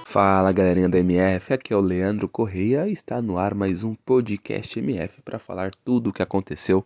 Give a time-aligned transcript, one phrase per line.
[0.05, 3.95] Fala galerinha da MF, aqui é o Leandro Correia e está no ar mais um
[3.95, 6.83] podcast MF para falar tudo o que aconteceu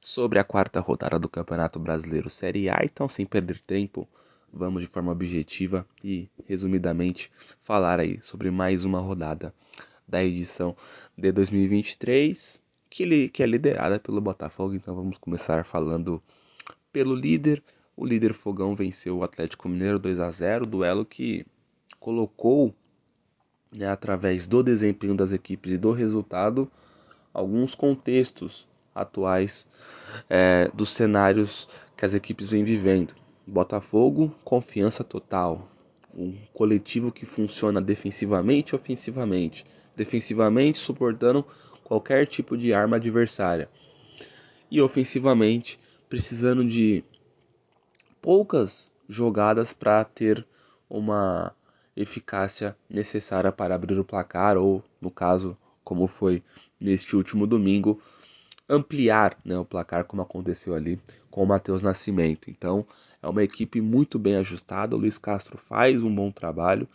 [0.00, 2.82] sobre a quarta rodada do Campeonato Brasileiro Série A.
[2.84, 4.08] Então, sem perder tempo,
[4.52, 7.32] vamos de forma objetiva e resumidamente
[7.64, 9.52] falar aí sobre mais uma rodada
[10.12, 10.76] da edição
[11.16, 14.74] de 2023, que, que é liderada pelo Botafogo.
[14.74, 16.22] Então vamos começar falando
[16.92, 17.62] pelo líder.
[17.96, 21.46] O líder Fogão venceu o Atlético Mineiro 2 a 0, duelo que
[21.98, 22.74] colocou,
[23.74, 26.70] né, através do desempenho das equipes e do resultado,
[27.32, 29.66] alguns contextos atuais
[30.28, 33.14] é, dos cenários que as equipes vêm vivendo.
[33.46, 35.68] Botafogo, confiança total.
[36.14, 39.64] Um coletivo que funciona defensivamente e ofensivamente
[39.96, 41.44] defensivamente suportando
[41.84, 43.68] qualquer tipo de arma adversária
[44.70, 47.04] e ofensivamente precisando de
[48.20, 50.46] poucas jogadas para ter
[50.88, 51.54] uma
[51.96, 56.42] eficácia necessária para abrir o placar ou, no caso, como foi
[56.80, 58.00] neste último domingo,
[58.68, 60.98] ampliar né, o placar, como aconteceu ali
[61.30, 62.50] com o Matheus Nascimento.
[62.50, 62.86] Então,
[63.22, 64.96] é uma equipe muito bem ajustada.
[64.96, 66.88] O Luiz Castro faz um bom trabalho.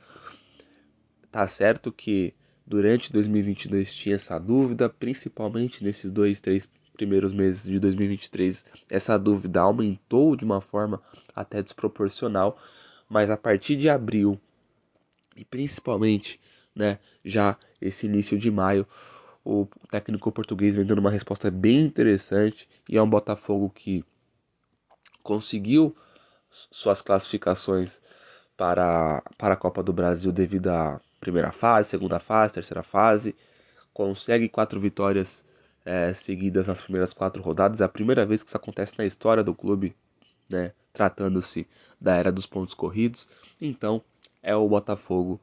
[1.32, 2.34] Tá certo que
[2.68, 9.62] durante 2022 tinha essa dúvida, principalmente nesses dois, três primeiros meses de 2023, essa dúvida
[9.62, 11.02] aumentou de uma forma
[11.34, 12.60] até desproporcional,
[13.08, 14.40] mas a partir de abril
[15.36, 16.42] e principalmente,
[16.76, 18.86] né, já esse início de maio,
[19.46, 24.04] o técnico português vem dando uma resposta bem interessante e é um Botafogo que
[25.24, 25.96] conseguiu
[26.50, 28.02] suas classificações
[28.58, 33.36] para, para a Copa do Brasil devido a primeira fase, segunda fase, terceira fase.
[33.94, 35.44] Consegue quatro vitórias
[35.86, 37.82] é, seguidas nas primeiras quatro rodadas.
[37.82, 39.96] É a primeira vez que isso acontece na história do clube,
[40.50, 40.74] né?
[40.94, 41.68] Tratando-se
[42.00, 43.28] da era dos pontos corridos.
[43.60, 44.02] Então,
[44.42, 45.40] é o Botafogo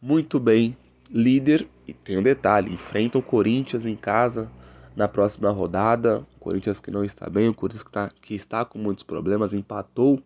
[0.00, 0.76] muito bem
[1.08, 1.68] líder.
[1.86, 4.50] E tem um detalhe: enfrenta o Corinthians em casa
[4.96, 6.26] na próxima rodada.
[6.36, 9.52] O Corinthians que não está bem, o Corinthians que, tá, que está com muitos problemas,
[9.52, 10.22] empatou.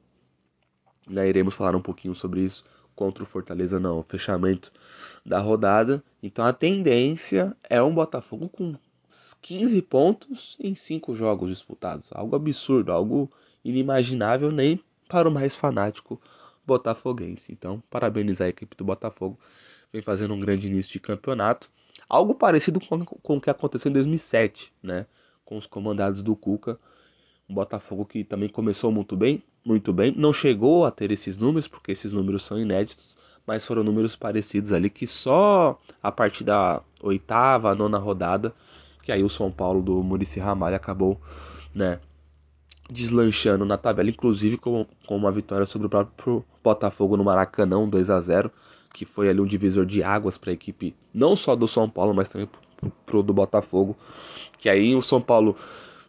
[1.09, 2.65] Né, iremos falar um pouquinho sobre isso
[2.97, 4.73] contra o Fortaleza no fechamento
[5.25, 6.03] da rodada.
[6.23, 8.75] Então a tendência é um Botafogo com
[9.43, 12.09] 15 pontos em 5 jogos disputados.
[12.11, 13.31] Algo absurdo, algo
[13.65, 16.21] inimaginável nem para o mais fanático
[16.67, 17.53] botafoguense.
[17.53, 19.39] Então, parabenizar a equipe do Botafogo.
[19.93, 21.71] Vem fazendo um grande início de campeonato.
[22.09, 25.07] Algo parecido com, com o que aconteceu em 2007, né?
[25.45, 26.79] Com os comandados do Cuca.
[27.49, 30.13] Um Botafogo que também começou muito bem, muito bem.
[30.17, 34.73] Não chegou a ter esses números, porque esses números são inéditos, mas foram números parecidos
[34.73, 38.53] ali que só a partir da oitava, nona rodada,
[39.03, 41.21] que aí o São Paulo do Murici Ramalho acabou,
[41.73, 42.01] né,
[42.91, 48.11] deslanchando na tabela, inclusive com, com uma vitória sobre o próprio Botafogo no Maracanã, 2
[48.11, 48.51] a 0
[48.93, 52.15] que foi ali um divisor de águas para a equipe, não só do São Paulo,
[52.15, 52.49] mas também
[53.05, 53.95] pro do Botafogo,
[54.59, 55.55] que aí o São Paulo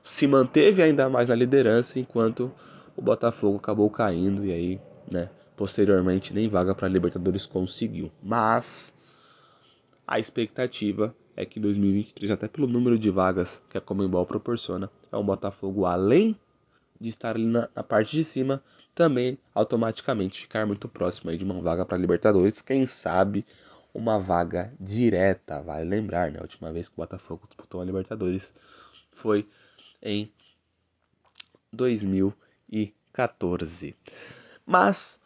[0.07, 2.50] se manteve ainda mais na liderança, enquanto
[2.95, 4.81] o Botafogo acabou caindo e aí,
[5.12, 8.09] né, posteriormente nem vaga para Libertadores conseguiu.
[8.23, 8.95] Mas
[10.07, 15.18] a expectativa é que 2023, até pelo número de vagas que a Comembol proporciona, é
[15.18, 16.38] um Botafogo além
[17.00, 18.63] de estar ali na, na parte de cima,
[18.95, 23.45] também automaticamente ficar muito próximo aí de uma vaga para Libertadores, quem sabe
[23.94, 26.39] uma vaga direta, vale lembrar, né?
[26.39, 28.50] A última vez que o Botafogo disputou a Libertadores
[29.12, 29.45] foi
[30.02, 30.31] em
[31.72, 33.96] 2014.
[34.66, 35.19] Mas,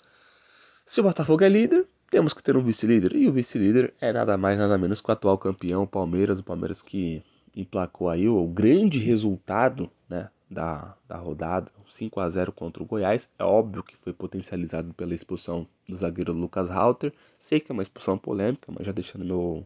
[0.85, 3.15] se o Botafogo é líder, temos que ter um vice-líder.
[3.15, 6.39] E o vice-líder é nada mais, nada menos que o atual campeão, o Palmeiras.
[6.39, 7.23] O Palmeiras que
[7.55, 13.29] emplacou aí o grande resultado né, da, da rodada, 5 a 0 contra o Goiás.
[13.39, 17.13] É óbvio que foi potencializado pela expulsão do zagueiro Lucas Halter.
[17.39, 19.65] Sei que é uma expulsão polêmica, mas já deixando meu,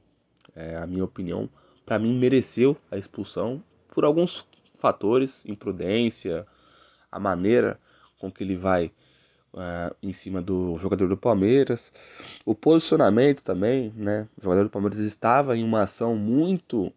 [0.56, 1.50] é, a minha opinião,
[1.86, 3.62] para mim mereceu a expulsão
[3.94, 4.46] por alguns
[4.86, 6.46] fatores, imprudência,
[7.12, 7.80] a maneira
[8.20, 8.92] com que ele vai
[9.52, 11.92] uh, em cima do jogador do Palmeiras,
[12.46, 14.28] o posicionamento também, né?
[14.38, 16.94] O jogador do Palmeiras estava em uma ação muito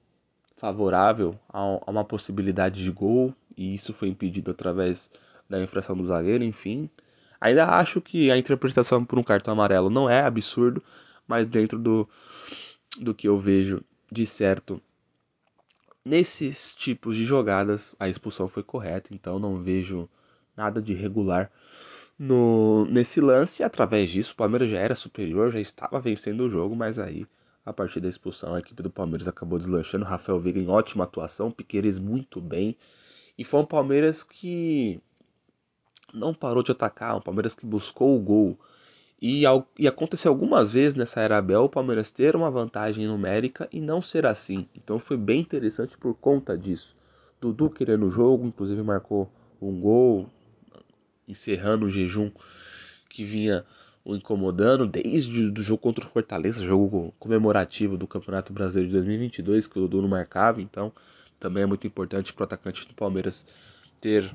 [0.59, 5.11] favorável a, uma possibilidade de gol e isso foi impedido através
[5.49, 6.91] da infração do zagueiro, enfim.
[7.41, 10.83] Ainda acho que a interpretação por um cartão amarelo não é absurdo,
[11.27, 12.07] mas dentro do,
[13.01, 13.83] do que eu vejo
[14.13, 14.79] de certo
[16.09, 20.09] Nesses tipos de jogadas, a expulsão foi correta, então não vejo
[20.57, 21.51] nada de irregular
[22.19, 23.63] no, nesse lance.
[23.63, 27.27] Através disso, o Palmeiras já era superior, já estava vencendo o jogo, mas aí
[27.63, 30.07] a partir da expulsão, a equipe do Palmeiras acabou deslanchando.
[30.07, 32.75] Rafael Veiga em ótima atuação, Piqueires muito bem.
[33.37, 34.99] E foi um Palmeiras que
[36.15, 38.59] não parou de atacar, um Palmeiras que buscou o gol.
[39.21, 39.43] E,
[39.77, 44.01] e aconteceu algumas vezes nessa era Abel o Palmeiras ter uma vantagem numérica e não
[44.01, 44.69] ser assim.
[44.75, 46.97] Então foi bem interessante por conta disso.
[47.41, 49.31] Dudu querendo o jogo, inclusive marcou
[49.61, 50.29] um gol,
[51.27, 52.31] encerrando o jejum
[53.09, 53.65] que vinha
[54.05, 59.67] o incomodando desde o jogo contra o Fortaleza, jogo comemorativo do Campeonato Brasileiro de 2022
[59.67, 60.93] que o Dudu não marcava, então
[61.39, 63.45] também é muito importante para o atacante do Palmeiras
[64.01, 64.35] ter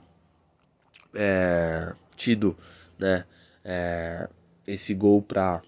[1.15, 2.56] é, tido
[3.00, 3.25] né,
[3.63, 4.30] é,
[4.68, 5.62] esse gol para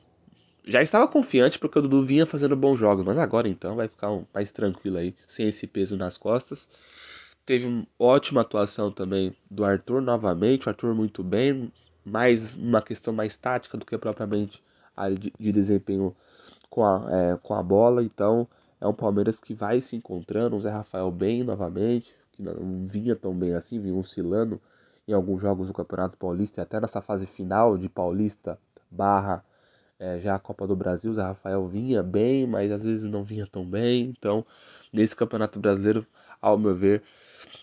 [0.68, 4.12] já estava confiante porque o Dudu vinha fazendo bons jogos, mas agora então vai ficar
[4.12, 6.68] um, mais tranquilo aí, sem esse peso nas costas.
[7.45, 11.71] Teve uma ótima atuação também do Arthur novamente, o Arthur muito bem,
[12.03, 14.62] mais uma questão mais tática do que propriamente
[15.19, 16.15] de, de desempenho
[16.69, 18.03] com a, é, com a bola.
[18.03, 18.48] Então
[18.81, 23.15] é um Palmeiras que vai se encontrando, o Zé Rafael bem novamente, que não vinha
[23.15, 24.59] tão bem assim, vinha oscilando
[25.07, 28.57] em alguns jogos do Campeonato Paulista e até nessa fase final de Paulista
[28.95, 29.44] barra
[30.00, 33.24] é, já a Copa do Brasil, o Zé Rafael vinha bem, mas às vezes não
[33.24, 34.13] vinha tão bem.
[34.18, 34.45] Então,
[34.92, 36.06] nesse Campeonato Brasileiro,
[36.42, 37.01] ao meu ver,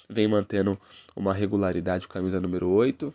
[0.08, 0.78] vem mantendo
[1.14, 3.12] uma regularidade com a camisa número 8.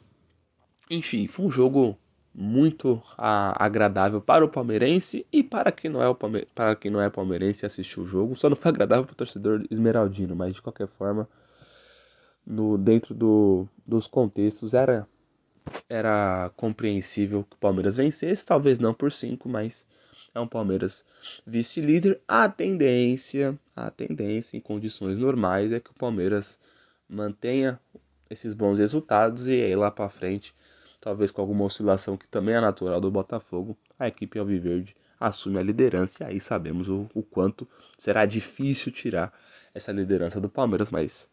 [0.89, 1.97] Enfim, foi um jogo
[2.33, 6.91] muito a, agradável para o palmeirense e para quem não é o Palme para quem
[6.91, 8.35] não é palmeirense assistir o jogo.
[8.35, 11.27] Só não foi agradável para o torcedor esmeraldino, mas de qualquer forma,
[12.45, 15.07] no dentro do, dos contextos era
[15.89, 19.85] era compreensível que o Palmeiras vencesse, talvez não por 5, mas
[20.33, 21.05] é um Palmeiras
[21.45, 22.19] vice-líder.
[22.27, 26.57] A tendência, a tendência em condições normais é que o Palmeiras
[27.09, 27.79] mantenha
[28.29, 30.53] esses bons resultados e aí lá para frente,
[31.01, 35.63] talvez com alguma oscilação que também é natural do Botafogo, a equipe alviverde assume a
[35.63, 37.67] liderança e aí sabemos o, o quanto
[37.97, 39.33] será difícil tirar
[39.73, 41.27] essa liderança do Palmeiras, mas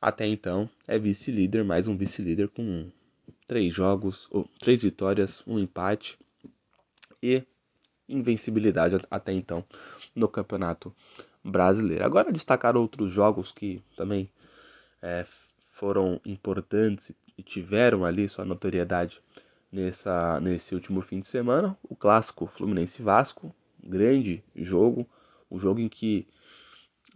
[0.00, 2.90] até então é vice-líder, mais um vice-líder com
[3.50, 6.16] três jogos, ou três vitórias, um empate
[7.20, 7.42] e
[8.08, 9.64] invencibilidade até então
[10.14, 10.94] no Campeonato
[11.42, 12.04] Brasileiro.
[12.04, 14.30] Agora destacar outros jogos que também
[15.02, 15.26] é,
[15.72, 19.20] foram importantes e tiveram ali sua notoriedade
[19.72, 21.76] nessa, nesse último fim de semana.
[21.82, 23.52] O clássico Fluminense Vasco,
[23.82, 25.08] grande jogo,
[25.50, 26.24] um jogo em que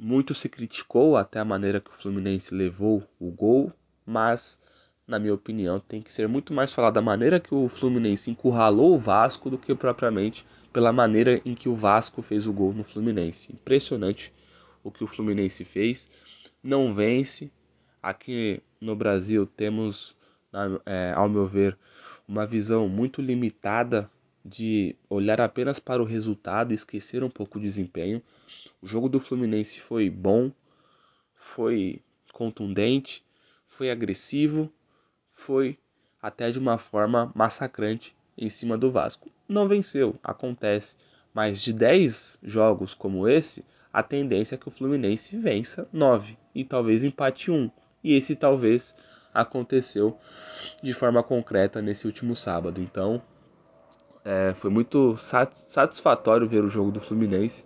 [0.01, 3.73] muito se criticou até a maneira que o Fluminense levou o gol,
[4.05, 4.61] mas
[5.07, 8.95] na minha opinião, tem que ser muito mais falado da maneira que o Fluminense encurralou
[8.95, 12.85] o Vasco do que propriamente pela maneira em que o Vasco fez o gol no
[12.85, 13.53] Fluminense.
[13.53, 14.33] Impressionante
[14.83, 16.09] o que o Fluminense fez.
[16.63, 17.51] Não vence,
[18.05, 20.15] Aqui no Brasil temos,
[20.85, 21.75] é, ao meu ver,
[22.29, 24.11] uma visão muito limitada
[24.45, 28.21] de olhar apenas para o resultado e esquecer um pouco o desempenho.
[28.83, 30.53] O jogo do Fluminense foi bom,
[31.35, 33.25] foi contundente,
[33.69, 34.71] foi agressivo,
[35.45, 35.79] foi
[36.23, 39.31] até de uma forma massacrante em cima do Vasco.
[39.47, 40.97] Não venceu, acontece,
[41.35, 46.65] mas de 10 jogos como esse, a tendência é que o Fluminense vença 9 e
[46.65, 47.71] talvez empate 1
[48.03, 48.97] e esse talvez
[49.33, 50.19] aconteceu
[50.83, 52.81] de forma concreta nesse último sábado.
[52.81, 53.23] Então
[54.25, 57.65] é, foi muito satisfatório ver o jogo do Fluminense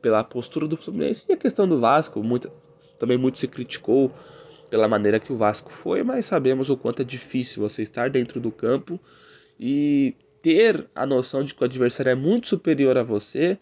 [0.00, 2.22] pela postura do Fluminense e a questão do Vasco.
[2.22, 2.50] Muito,
[2.98, 4.12] também muito se criticou
[4.70, 8.40] pela maneira que o Vasco foi, mas sabemos o quanto é difícil você estar dentro
[8.40, 9.00] do campo
[9.58, 13.58] e ter a noção de que o adversário é muito superior a você,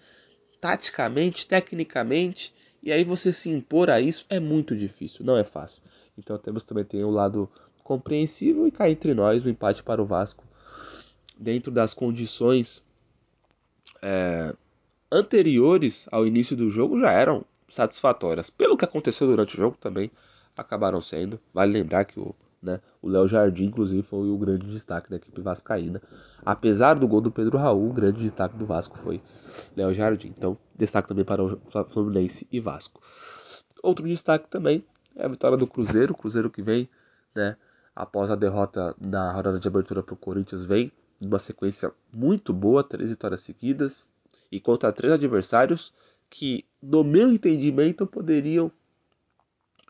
[0.61, 5.83] taticamente, tecnicamente, e aí você se impor a isso é muito difícil, não é fácil.
[6.19, 7.51] Então temos também tem o lado
[7.83, 10.45] compreensível e cá entre nós o empate para o Vasco
[11.39, 12.83] dentro das condições
[14.03, 14.55] é,
[15.11, 18.51] anteriores ao início do jogo já eram satisfatórias.
[18.51, 20.11] Pelo que aconteceu durante o jogo também
[20.57, 21.39] acabaram sendo.
[21.53, 25.41] Vale lembrar que o né, o Léo Jardim, inclusive, foi o grande destaque da equipe
[25.41, 26.03] vascaína.
[26.45, 29.23] Apesar do gol do Pedro Raul, o grande destaque do Vasco foi
[29.77, 30.35] Léo Jardim.
[30.37, 31.61] Então, destaque também para o
[31.91, 33.01] Fluminense e Vasco.
[33.83, 34.85] Outro destaque também
[35.15, 36.13] é a vitória do Cruzeiro.
[36.13, 36.89] O Cruzeiro que vem,
[37.35, 37.57] né,
[37.95, 42.83] após a derrota na rodada de abertura para o Corinthians, vem numa sequência muito boa,
[42.83, 44.07] três vitórias seguidas
[44.51, 45.93] e contra três adversários
[46.29, 48.71] que, no meu entendimento, poderiam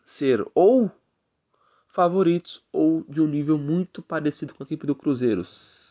[0.07, 0.89] ser ou
[1.89, 5.41] favoritos ou de um nível muito parecido com a equipe do Cruzeiro.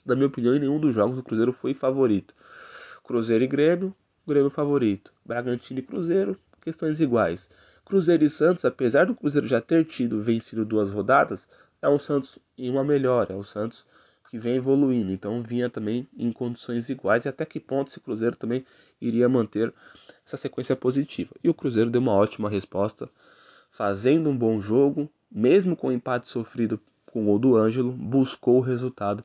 [0.07, 2.35] Na minha opinião, em nenhum dos jogos o Cruzeiro foi favorito.
[3.05, 3.95] Cruzeiro e Grêmio,
[4.27, 5.13] Grêmio favorito.
[5.23, 7.51] Bragantino e Cruzeiro, questões iguais.
[7.85, 11.47] Cruzeiro e Santos, apesar do Cruzeiro já ter tido vencido duas rodadas,
[11.83, 13.85] é um Santos em uma melhora, é um Santos
[14.31, 15.13] que vem evoluindo.
[15.13, 18.65] Então vinha também em condições iguais e até que ponto esse Cruzeiro também
[18.99, 19.75] iria manter
[20.25, 21.35] essa sequência positiva.
[21.45, 23.11] E o Cruzeiro deu uma ótima resposta,
[23.77, 28.57] fazendo um bom jogo, mesmo com o empate sofrido com o gol do Ângelo, buscou
[28.57, 29.23] o resultado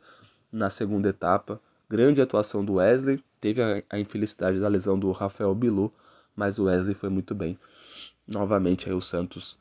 [0.52, 1.60] na segunda etapa.
[1.90, 5.92] Grande atuação do Wesley, teve a, a infelicidade da lesão do Rafael Bilu,
[6.36, 7.58] mas o Wesley foi muito bem.
[8.28, 9.58] Novamente aí o Santos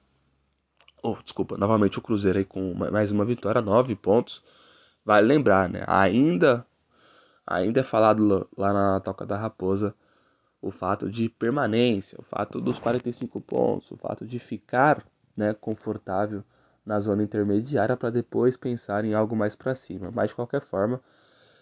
[1.03, 4.43] Oh, desculpa, novamente o Cruzeiro aí com mais uma vitória, nove pontos.
[5.03, 5.83] Vale lembrar, né?
[5.87, 6.67] Ainda,
[7.47, 9.95] ainda é falado lá na Toca da Raposa
[10.63, 15.05] o fato de permanência, o fato dos 45 pontos, o fato de ficar
[15.37, 16.45] né, confortável
[16.85, 20.11] na zona intermediária para depois pensar em algo mais para cima.
[20.13, 21.01] Mas de qualquer forma,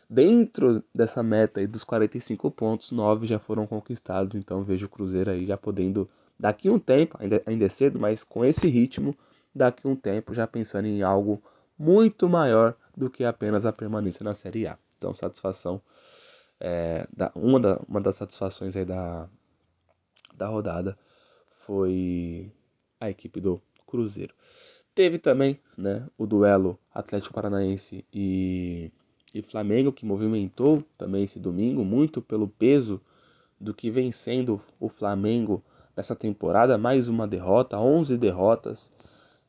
[0.09, 5.31] dentro dessa meta aí dos 45 pontos, 9 já foram conquistados, então vejo o Cruzeiro
[5.31, 9.17] aí já podendo daqui um tempo, ainda, ainda é cedo, mas com esse ritmo,
[9.55, 11.43] daqui um tempo já pensando em algo
[11.79, 14.77] muito maior do que apenas a permanência na Série A.
[14.97, 15.81] Então, satisfação
[16.61, 19.29] é, da, uma, da, uma das satisfações aí da,
[20.35, 20.99] da rodada
[21.67, 22.51] foi
[23.01, 24.35] a equipe do Cruzeiro.
[24.95, 28.91] Teve também né, o duelo Atlético Paranaense e,
[29.33, 33.01] e Flamengo, que movimentou também esse domingo, muito pelo peso
[33.61, 35.63] do que vem sendo o Flamengo
[35.97, 36.77] nessa temporada.
[36.77, 38.91] Mais uma derrota, 11 derrotas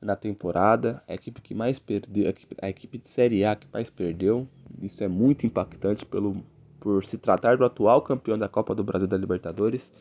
[0.01, 1.01] na temporada.
[1.07, 4.47] A equipe que mais perdeu, a equipe, a equipe de Série A que mais perdeu.
[4.81, 6.43] Isso é muito impactante pelo,
[6.79, 9.91] por se tratar do atual campeão da Copa do Brasil da Libertadores.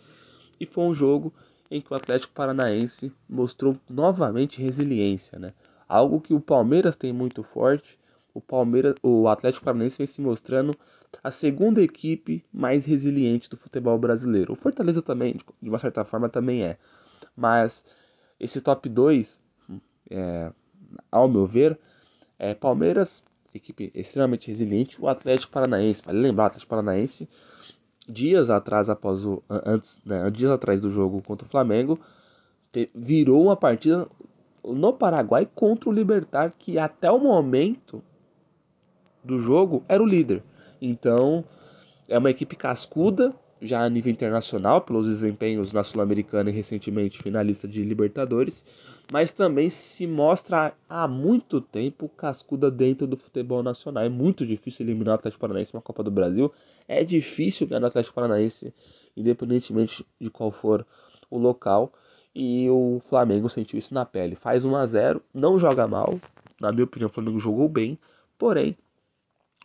[0.60, 1.32] E foi um jogo
[1.70, 5.52] em que o Atlético Paranaense mostrou novamente resiliência, né?
[5.88, 7.98] Algo que o Palmeiras tem muito forte.
[8.32, 10.74] O Palmeiras, o Atlético Paranaense vem se mostrando
[11.22, 14.52] a segunda equipe mais resiliente do futebol brasileiro.
[14.52, 16.78] O Fortaleza também, de uma certa forma, também é.
[17.36, 17.84] Mas
[18.38, 19.40] esse top 2,
[20.10, 20.52] é,
[21.10, 21.78] ao meu ver,
[22.38, 23.22] é Palmeiras,
[23.54, 26.02] equipe extremamente resiliente, o Atlético Paranaense.
[26.04, 27.28] Vale lembrar, o Atlético Paranaense
[28.08, 31.98] dias atrás, após o antes, né, dias atrás do jogo contra o Flamengo,
[32.72, 34.08] te, virou uma partida
[34.64, 38.02] no Paraguai contra o Libertar, que até o momento
[39.22, 40.42] do jogo era o líder.
[40.80, 41.44] Então,
[42.08, 47.66] é uma equipe cascuda, já a nível internacional, pelos desempenhos na Sul-Americana e recentemente finalista
[47.66, 48.64] de Libertadores,
[49.12, 54.04] mas também se mostra há muito tempo cascuda dentro do futebol nacional.
[54.04, 56.52] É muito difícil eliminar o Atlético Paranaense na Copa do Brasil.
[56.86, 58.72] É difícil ganhar o Atlético Paranaense,
[59.16, 60.86] independentemente de qual for
[61.30, 61.92] o local.
[62.34, 64.36] E o Flamengo sentiu isso na pele.
[64.36, 66.20] Faz 1 a 0 não joga mal.
[66.60, 67.98] Na minha opinião, o Flamengo jogou bem.
[68.38, 68.76] Porém,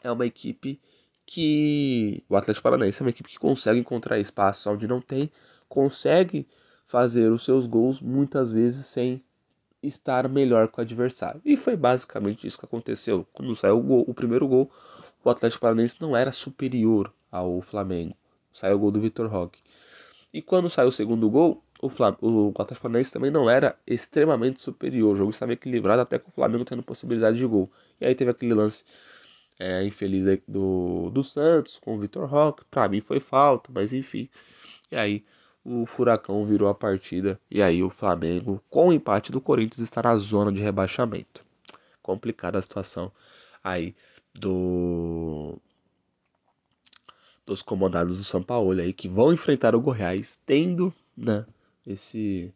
[0.04, 0.80] é uma equipe
[1.26, 2.24] que.
[2.30, 5.32] O Atlético Paranaense é uma equipe que consegue encontrar espaço onde não tem,
[5.68, 6.48] consegue
[6.88, 9.22] fazer os seus gols muitas vezes sem
[9.82, 11.42] estar melhor com o adversário.
[11.44, 13.28] E foi basicamente isso que aconteceu.
[13.34, 14.72] Quando saiu o, gol, o primeiro gol,
[15.24, 18.16] o Atlético Paranaense não era superior ao Flamengo.
[18.54, 19.60] Saiu o gol do Vitor Roque.
[20.34, 24.62] E quando saiu o segundo gol, o, Flam o Atlético Paranaense também não era extremamente
[24.62, 25.14] superior.
[25.14, 27.70] O jogo estava equilibrado até com o Flamengo tendo possibilidade de gol.
[28.00, 28.86] E aí teve aquele lance
[29.60, 32.64] é, infeliz do, do Santos com o Vitor Roque.
[32.70, 34.30] Para mim foi falta, mas enfim.
[34.92, 35.24] E aí
[35.64, 40.02] o Furacão virou a partida e aí o Flamengo, com o empate do Corinthians, está
[40.02, 41.44] na zona de rebaixamento.
[42.02, 43.12] Complicada a situação
[43.64, 43.96] aí
[44.34, 45.58] do
[47.46, 51.46] dos comandados do São Paulo aí que vão enfrentar o Goiás, tendo né,
[51.86, 52.54] esse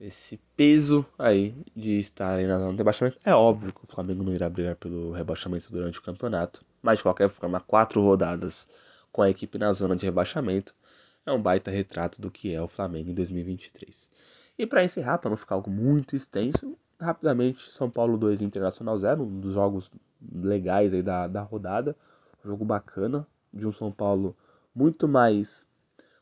[0.00, 3.18] esse peso aí de estarem na zona de rebaixamento.
[3.24, 7.02] É óbvio que o Flamengo não irá brigar pelo rebaixamento durante o campeonato, mas de
[7.02, 8.66] qualquer forma, quatro rodadas
[9.12, 10.74] com a equipe na zona de rebaixamento
[11.26, 14.08] é um baita retrato do que é o Flamengo em 2023.
[14.58, 19.22] E para encerrar, para não ficar algo muito extenso, rapidamente São Paulo 2 Internacional 0,
[19.22, 19.90] um dos jogos
[20.32, 21.96] legais aí da, da rodada,
[22.44, 24.36] um jogo bacana, de um São Paulo
[24.74, 25.66] muito mais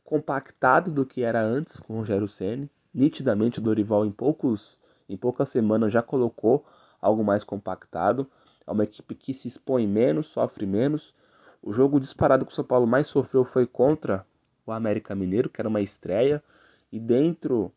[0.04, 2.70] compactado do que era antes com o Rogério Ceni.
[2.98, 4.76] Nitidamente o Dorival em poucos
[5.08, 6.66] em poucas semanas já colocou
[7.00, 8.26] algo mais compactado.
[8.66, 11.14] É uma equipe que se expõe menos, sofre menos.
[11.62, 14.26] O jogo disparado que o São Paulo mais sofreu foi contra
[14.66, 16.42] o América Mineiro, que era uma estreia,
[16.90, 17.72] e dentro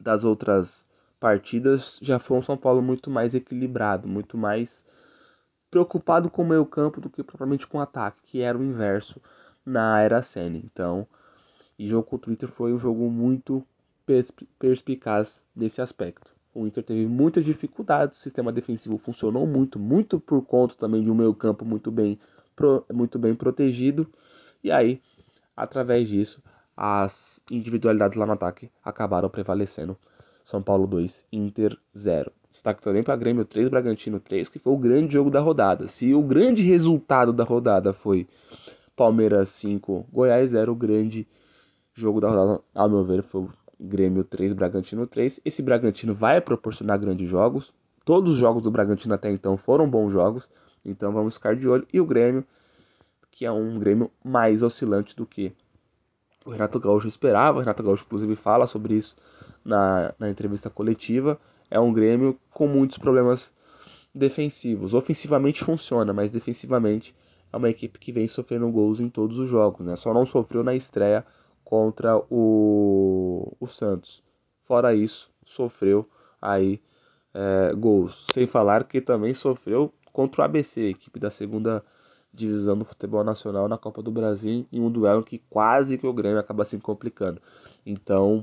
[0.00, 0.84] das outras
[1.20, 4.84] partidas já foi um São Paulo muito mais equilibrado, muito mais
[5.70, 9.22] preocupado com o meio campo do que propriamente com o ataque, que era o inverso
[9.64, 10.58] na era Senna.
[10.58, 11.06] Então,
[11.78, 13.64] e jogo contra o Inter foi um jogo muito
[14.58, 16.30] perspicaz nesse aspecto.
[16.54, 21.10] O Inter teve muitas dificuldades, o sistema defensivo funcionou muito, muito por conta também de
[21.10, 22.18] um meio campo muito bem,
[22.92, 24.06] muito bem protegido.
[24.64, 25.00] E aí
[25.58, 26.40] Através disso,
[26.76, 29.98] as individualidades lá no ataque acabaram prevalecendo.
[30.44, 32.30] São Paulo 2, Inter 0.
[32.48, 35.88] Destaque também para Grêmio 3, Bragantino 3, que foi o grande jogo da rodada.
[35.88, 38.28] Se o grande resultado da rodada foi
[38.94, 41.26] Palmeiras 5, Goiás 0, o grande
[41.92, 43.48] jogo da rodada, ao meu ver, foi
[43.80, 45.40] Grêmio 3, Bragantino 3.
[45.44, 47.72] Esse Bragantino vai proporcionar grandes jogos.
[48.04, 50.48] Todos os jogos do Bragantino até então foram bons jogos.
[50.84, 51.86] Então vamos ficar de olho.
[51.92, 52.44] E o Grêmio,
[53.30, 55.52] que é um Grêmio mais oscilante do que
[56.44, 57.58] o Renato Gaúcho esperava.
[57.58, 59.14] O Renato Gaúcho, inclusive, fala sobre isso
[59.64, 61.38] na, na entrevista coletiva.
[61.70, 63.52] É um Grêmio com muitos problemas
[64.14, 64.94] defensivos.
[64.94, 67.14] Ofensivamente funciona, mas defensivamente
[67.52, 69.86] é uma equipe que vem sofrendo gols em todos os jogos.
[69.86, 69.96] Né?
[69.96, 71.24] Só não sofreu na estreia
[71.68, 74.22] contra o, o Santos.
[74.64, 76.08] Fora isso, sofreu
[76.40, 76.80] aí
[77.34, 78.24] é, gols.
[78.32, 81.84] Sem falar que também sofreu contra o ABC, equipe da segunda
[82.32, 86.12] divisão do futebol nacional na Copa do Brasil, em um duelo que quase que o
[86.14, 87.38] Grêmio acaba se complicando.
[87.84, 88.42] Então,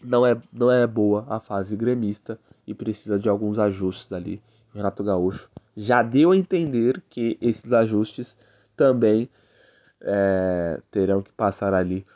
[0.00, 4.40] não é, não é boa a fase gremista e precisa de alguns ajustes ali.
[4.72, 8.38] O Renato Gaúcho já deu a entender que esses ajustes
[8.76, 9.28] também
[10.00, 12.06] é, terão que passar ali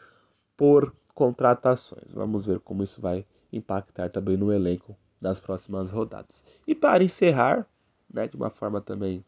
[0.57, 2.13] por contratações.
[2.13, 6.43] Vamos ver como isso vai impactar também no elenco nas próximas rodadas.
[6.67, 7.67] E para encerrar,
[8.13, 9.25] né, de uma forma também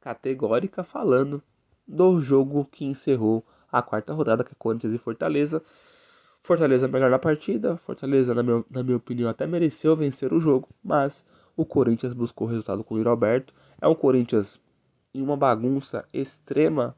[0.00, 1.42] categórica, falando
[1.86, 5.62] do jogo que encerrou a quarta rodada, que é Corinthians e Fortaleza.
[6.42, 10.68] Fortaleza melhor na partida, Fortaleza, na minha, na minha opinião, até mereceu vencer o jogo,
[10.82, 11.24] mas
[11.56, 13.52] o Corinthians buscou o resultado com o Yuri Alberto.
[13.80, 14.58] É um Corinthians
[15.12, 16.96] em uma bagunça extrema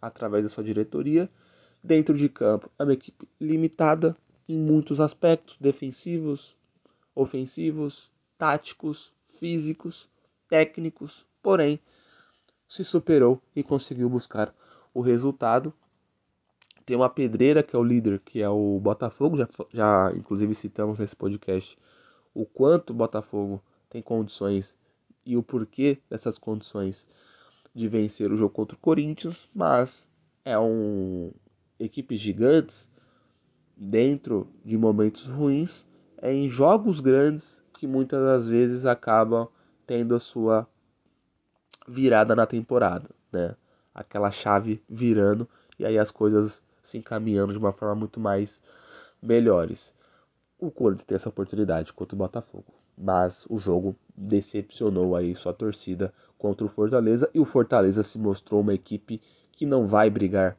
[0.00, 1.30] através da sua diretoria
[1.82, 4.16] Dentro de campo, é uma equipe limitada
[4.48, 6.54] em muitos aspectos defensivos,
[7.14, 10.08] ofensivos, táticos, físicos,
[10.48, 11.80] técnicos, porém
[12.68, 14.54] se superou e conseguiu buscar
[14.94, 15.72] o resultado.
[16.86, 20.98] Tem uma pedreira que é o líder, que é o Botafogo, já, já inclusive citamos
[20.98, 21.76] nesse podcast
[22.34, 24.74] o quanto o Botafogo tem condições
[25.24, 27.06] e o porquê dessas condições
[27.74, 30.06] de vencer o jogo contra o Corinthians, mas
[30.44, 31.32] é um,
[31.82, 32.88] equipes gigantes
[33.76, 35.84] dentro de momentos ruins
[36.18, 39.48] é em jogos grandes que muitas das vezes acabam
[39.86, 40.68] tendo a sua
[41.88, 43.56] virada na temporada, né?
[43.92, 48.62] Aquela chave virando e aí as coisas se encaminhando de uma forma muito mais
[49.20, 49.92] melhores.
[50.58, 56.14] O Corinthians tem essa oportunidade contra o Botafogo, mas o jogo decepcionou aí sua torcida
[56.38, 60.56] contra o Fortaleza e o Fortaleza se mostrou uma equipe que não vai brigar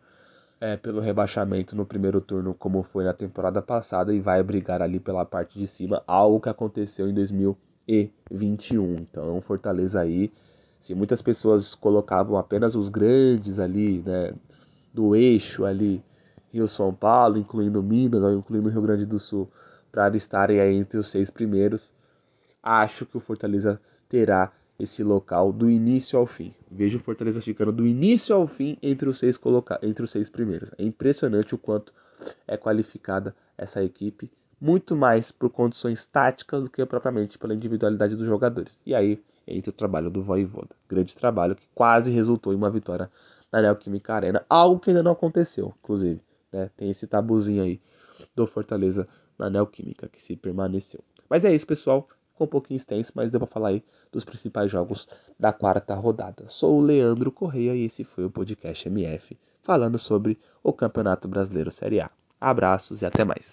[0.64, 4.98] é, pelo rebaixamento no primeiro turno, como foi na temporada passada, e vai brigar ali
[4.98, 8.96] pela parte de cima, algo que aconteceu em 2021.
[8.96, 10.32] Então, Fortaleza aí,
[10.82, 14.34] se muitas pessoas colocavam apenas os grandes ali, né,
[14.94, 16.02] do eixo ali,
[16.54, 19.52] Rio São Paulo, incluindo Minas, incluindo Rio Grande do Sul,
[19.92, 21.92] para estarem aí entre os seis primeiros,
[22.62, 26.54] acho que o Fortaleza terá esse local do início ao fim.
[26.70, 30.30] Vejo o Fortaleza ficando do início ao fim entre os seis coloca entre os seis
[30.30, 30.72] primeiros.
[30.78, 31.94] É impressionante o quanto
[32.48, 38.26] é qualificada essa equipe, muito mais por condições táticas do que propriamente pela individualidade dos
[38.26, 38.80] jogadores.
[38.86, 43.12] E aí entra o trabalho do Voivoda, grande trabalho que quase resultou em uma vitória
[43.52, 46.72] na Neoquímica Arena, algo que ainda não aconteceu, inclusive, né?
[46.76, 47.80] Tem esse tabuzinho aí
[48.36, 49.08] do Fortaleza
[49.38, 51.04] na Neoquímica que se permaneceu.
[51.30, 54.70] Mas é isso, pessoal ficou um pouquinho extenso, mas deu para falar aí dos principais
[54.70, 55.08] jogos
[55.40, 56.46] da quarta rodada.
[56.50, 61.72] Sou o Leandro Correia e esse foi o podcast MF falando sobre o Campeonato Brasileiro
[61.72, 62.10] Série A.
[62.42, 63.52] Abraços e até mais.